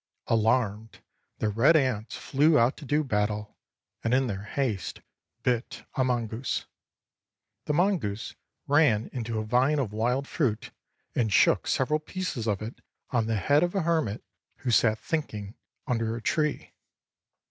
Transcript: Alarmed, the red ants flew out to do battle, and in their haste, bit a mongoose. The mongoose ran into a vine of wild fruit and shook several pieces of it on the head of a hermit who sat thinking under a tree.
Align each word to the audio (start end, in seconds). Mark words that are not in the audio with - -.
Alarmed, 0.25 0.99
the 1.37 1.49
red 1.49 1.75
ants 1.75 2.17
flew 2.17 2.57
out 2.57 2.75
to 2.77 2.85
do 2.85 3.03
battle, 3.03 3.55
and 4.03 4.15
in 4.15 4.25
their 4.25 4.41
haste, 4.41 5.01
bit 5.43 5.83
a 5.93 6.03
mongoose. 6.03 6.65
The 7.65 7.73
mongoose 7.73 8.33
ran 8.65 9.11
into 9.13 9.37
a 9.37 9.45
vine 9.45 9.77
of 9.77 9.93
wild 9.93 10.27
fruit 10.27 10.71
and 11.13 11.31
shook 11.31 11.67
several 11.67 11.99
pieces 11.99 12.47
of 12.47 12.63
it 12.63 12.81
on 13.11 13.27
the 13.27 13.37
head 13.37 13.61
of 13.61 13.75
a 13.75 13.83
hermit 13.83 14.23
who 14.61 14.71
sat 14.71 14.97
thinking 14.97 15.53
under 15.85 16.15
a 16.15 16.21
tree. 16.23 16.73